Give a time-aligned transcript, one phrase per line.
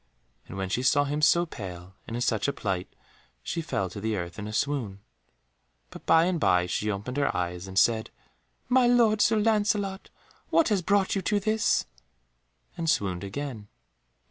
[0.47, 2.87] And when she saw him so pale, and in such a plight,
[3.43, 4.99] she fell to the earth in a swoon,
[5.91, 8.09] but by and by she opened her eyes and said,
[8.67, 10.09] "My lord Sir Lancelot,
[10.49, 11.85] what has brought you to this?"
[12.75, 13.67] and swooned again.